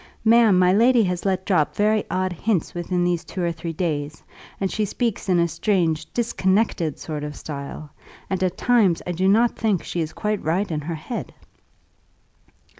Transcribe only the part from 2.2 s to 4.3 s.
hints within these two or three days,